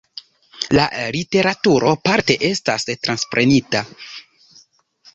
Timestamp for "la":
0.79-0.85